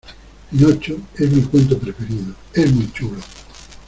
pinocho. 0.49 0.99
es 1.15 1.29
mi 1.31 1.43
cuento 1.43 1.77
preferido. 1.77 2.33
es 2.55 2.73
muy 2.73 2.91
chulo. 2.91 3.17